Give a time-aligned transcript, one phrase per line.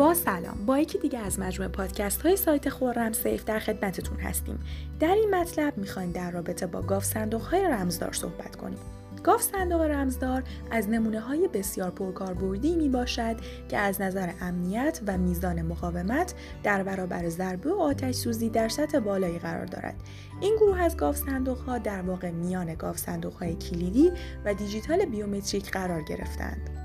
[0.00, 4.58] با سلام با یکی دیگه از مجموعه پادکست های سایت خرم سیف در خدمتتون هستیم
[5.00, 8.78] در این مطلب می‌خوایم در رابطه با گاوصندوق های رمزدار صحبت کنیم
[9.22, 13.36] گاوصندوق رمزدار از نمونه های بسیار پرکاربردی می باشد
[13.68, 18.98] که از نظر امنیت و میزان مقاومت در برابر ضربه و آتش سوزی در سطح
[18.98, 19.96] بالایی قرار دارد.
[20.40, 24.12] این گروه از گاوصندوق ها در واقع میان گاوصندوق های کلیدی
[24.44, 26.79] و دیجیتال بیومتریک قرار گرفتند.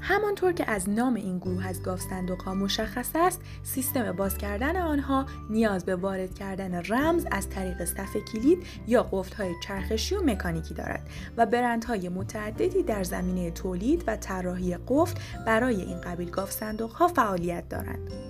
[0.00, 4.76] همانطور که از نام این گروه از گاف صندوق ها مشخص است سیستم باز کردن
[4.76, 10.22] آنها نیاز به وارد کردن رمز از طریق صف کلید یا قفل های چرخشی و
[10.22, 16.50] مکانیکی دارد و برندهای متعددی در زمینه تولید و طراحی قفل برای این قبیل گاف
[16.50, 18.25] صندوق ها فعالیت دارند.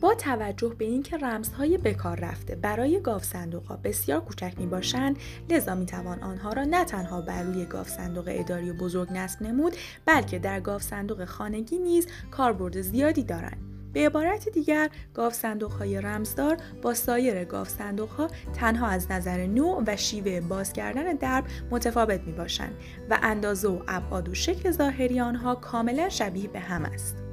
[0.00, 5.16] با توجه به اینکه رمزهای بکار رفته برای گاف صندوق ها بسیار کوچک می باشند
[5.50, 9.42] لذا می توان آنها را نه تنها بر روی گاف صندوق اداری و بزرگ نصب
[9.42, 13.58] نمود بلکه در گاف صندوق خانگی نیز کاربرد زیادی دارند
[13.92, 19.46] به عبارت دیگر گاف صندوق های رمزدار با سایر گاف صندوق ها تنها از نظر
[19.46, 22.74] نوع و شیوه باز کردن درب متفاوت می باشند
[23.10, 27.27] و اندازه و ابعاد و شکل ظاهری آنها کاملا شبیه به هم است.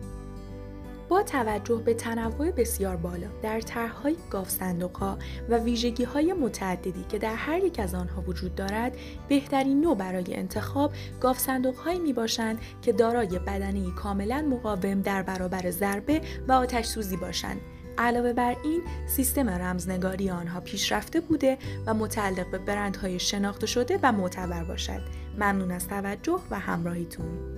[1.09, 5.17] با توجه به تنوع بسیار بالا در طرحهای گاف صندوقها
[5.49, 8.97] و ویژگی های متعددی که در هر یک از آنها وجود دارد
[9.29, 15.23] بهترین نوع برای انتخاب گاف صندوق هایی می باشند که دارای بدنه کاملا مقاوم در
[15.23, 17.61] برابر ضربه و آتش سوزی باشند.
[17.97, 24.11] علاوه بر این سیستم رمزنگاری آنها پیشرفته بوده و متعلق به برندهای شناخته شده و
[24.11, 25.01] معتبر باشد.
[25.35, 27.55] ممنون از توجه و همراهیتون.